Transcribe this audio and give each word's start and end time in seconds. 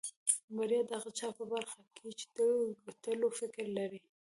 بريا 0.55 0.81
د 0.87 0.89
هغه 0.97 1.11
چا 1.19 1.27
په 1.37 1.43
برخه 1.53 1.79
کېږي 1.95 2.13
چې 2.19 2.25
د 2.35 2.37
ګټلو 2.85 3.27
فکر 3.39 3.65
لري. 3.77 3.99